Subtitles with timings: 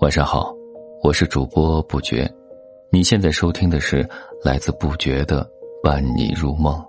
[0.00, 0.54] 晚上好，
[1.02, 2.26] 我是主播不觉，
[2.90, 4.08] 你现在收听的是
[4.42, 5.46] 来自不觉的
[5.82, 6.82] 伴你入梦。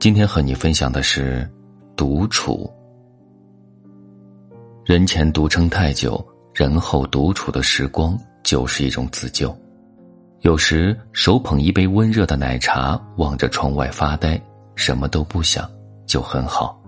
[0.00, 1.48] 今天和你分享的是
[1.94, 2.68] 独处。
[4.84, 6.22] 人前独撑太久，
[6.52, 9.56] 人后独处的时光就是一种自救。
[10.44, 14.38] 有时手捧一杯温热的奶茶，望着窗外发呆。
[14.74, 15.66] 什么都不想，
[16.06, 16.78] 就很好。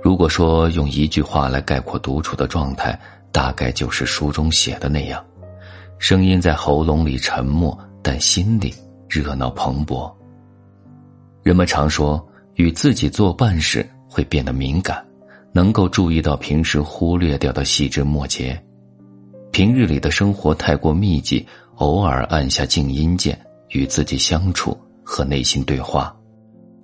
[0.00, 2.96] 如果说用一句话来概括独处的状态，
[3.32, 5.20] 大概就是书中写的那样：
[5.98, 8.72] 声音在喉咙里沉默，但心里
[9.08, 10.08] 热闹蓬勃。
[11.42, 15.04] 人们常说，与自己作伴时会变得敏感，
[15.52, 18.56] 能够注意到平时忽略掉的细枝末节。
[19.50, 21.44] 平日里的生活太过密集，
[21.76, 23.38] 偶尔按下静音键，
[23.70, 26.14] 与自己相处和内心对话。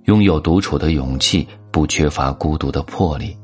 [0.05, 3.37] 拥有独处的勇气，不缺乏孤独的魄力，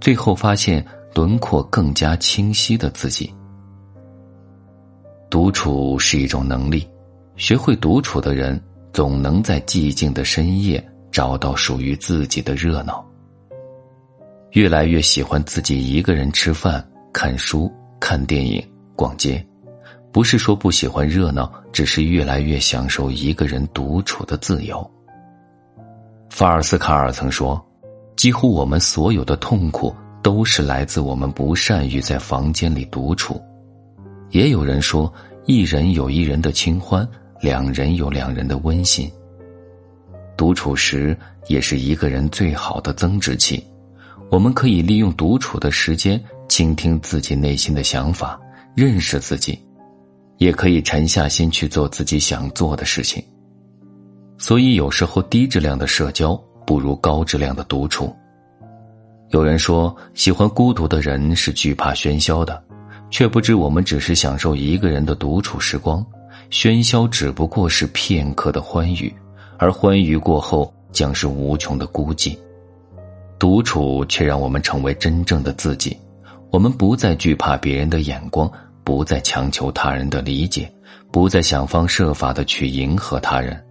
[0.00, 3.32] 最后发现轮廓更加清晰的自己。
[5.30, 6.86] 独处是一种能力，
[7.36, 13.04] 学会独处的人，总能在寂静的深夜找到属于自己的热闹。
[14.50, 18.62] 越来越喜欢自己一个人吃饭、看书、看电影、
[18.94, 19.44] 逛街，
[20.12, 24.88] 不是说不喜欢热闹，只是越来越享受一个人独处的自由。
[26.28, 27.64] 法尔斯卡尔曾说
[28.14, 33.40] ：“几乎我们所有的痛苦都是来自我们不善于在房间里独处。”
[34.30, 35.12] 也有人说
[35.46, 37.08] ：“一人有一人的清欢，
[37.40, 39.10] 两人有两人的温馨。”
[40.36, 41.16] 独处时
[41.48, 43.62] 也是一个人最好的增值期。
[44.30, 48.40] 我们可以利用独处的时间，倾听自己内心的想法，
[48.74, 49.54] 认识自己；
[50.42, 53.22] 也可以沉下心去做自己想做的事情。
[54.38, 56.34] 所以，有时候低质量的社交
[56.66, 58.14] 不如高质量的独处。
[59.30, 62.60] 有人说，喜欢孤独的人是惧怕喧嚣的，
[63.08, 66.04] 却不知我们只是享受一个人的独处时光，
[66.50, 69.14] 喧嚣只不过是片刻的欢愉，
[69.58, 72.36] 而欢愉过后将是无穷的孤寂。
[73.38, 75.96] 独处却让我们成为真正的自己，
[76.50, 78.50] 我们不再惧怕别人的眼光，
[78.84, 80.72] 不再强求他人的理解，
[81.10, 83.62] 不再想方设法的去迎合他人。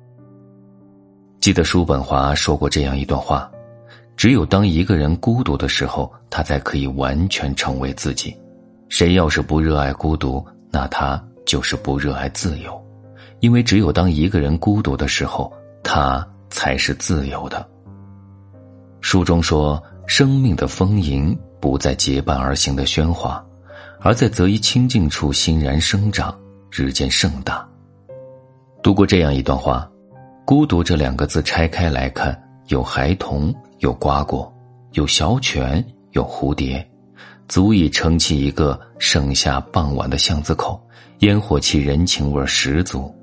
[1.39, 3.49] 记得叔本华说过这样一段话：，
[4.15, 8.35] 只有当一个人孤独的时候，他才可以完全成为自己。
[8.89, 12.79] 谁要是不热爱孤独，那他就是不热爱自由。
[13.39, 15.51] 因为只有当一个人孤独的时候，
[15.81, 17.67] 他才是自由的。
[19.01, 23.43] 书中说，生命的丰盈不在结伴而行的喧哗，
[24.03, 26.35] 而在择一清净处欣然生长，
[26.71, 27.67] 日渐盛大。
[28.81, 29.87] 读过这样一段话。
[30.43, 34.51] 孤独这两个字拆开来看，有孩童，有瓜果，
[34.93, 36.85] 有小犬，有蝴蝶，
[37.47, 40.81] 足以撑起一个盛夏傍晚的巷子口，
[41.19, 43.15] 烟火气人情味十足。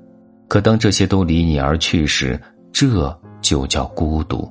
[0.47, 2.41] 可当这些都离你而去时，
[2.71, 4.49] 这就叫孤独。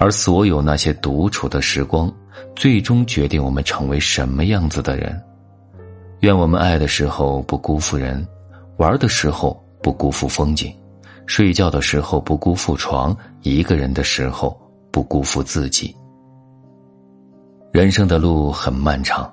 [0.00, 2.10] 而所有那些独处的时光，
[2.56, 5.22] 最终决定我们成为什么样子的人。
[6.20, 8.26] 愿我们爱的时候不辜负人，
[8.78, 10.74] 玩的时候不辜负风景。
[11.26, 14.58] 睡觉的时候不辜负床，一个人的时候
[14.90, 15.94] 不辜负自己。
[17.70, 19.30] 人生的路很漫长，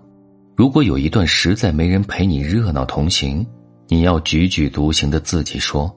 [0.54, 3.48] 如果有一段实在没人陪你热闹同行，
[3.88, 5.90] 你要踽踽独行的自己说：“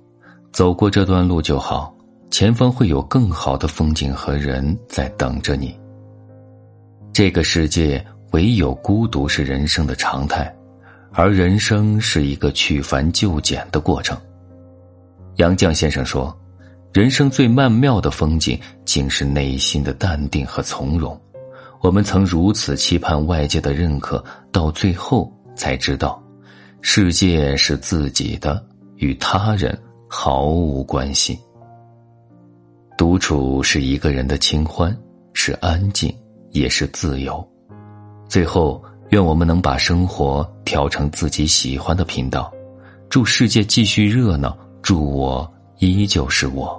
[0.53, 1.93] 走过这段路就好，
[2.31, 5.79] 前方会有更好的风景和人在等着你。”
[7.13, 10.55] 这个世界唯有孤独是人生的常态，
[11.13, 14.17] 而人生是一个去繁就简的过程。
[15.37, 16.35] 杨绛先生说
[16.95, 21.21] ：“人生最曼妙的风景，竟是内心的淡定和从容。
[21.81, 26.23] 我们曾如此期盼外界的认可，到最后才知道，
[26.83, 28.65] 世界是自己的，
[28.97, 29.77] 与他人
[30.07, 31.39] 毫无关系。
[33.01, 34.95] 独处是一个人的清欢，
[35.33, 36.15] 是安静，
[36.51, 37.43] 也是自由。
[38.29, 42.53] 最后，愿我们能把生活调成自己喜欢的频道，
[43.09, 44.55] 祝世界继续热闹。”
[44.85, 46.79] 祝我依旧是我。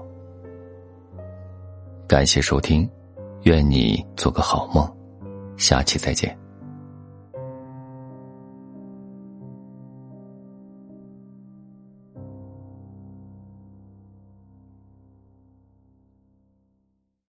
[2.07, 2.87] 感谢收听，
[3.45, 4.87] 愿你做个好梦，
[5.57, 6.40] 下期再见。